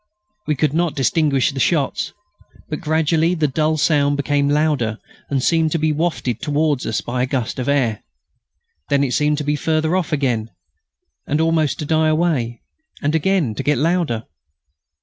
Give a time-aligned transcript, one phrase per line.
[0.47, 2.11] We could not distinguish the shots,
[2.69, 4.97] but gradually the dull sound became louder
[5.29, 8.01] and seemed to be wafted towards us by a gust of air.
[8.89, 10.49] Then it seemed to be further off again,
[11.27, 12.63] and almost to die away,
[13.03, 14.23] and again to get louder.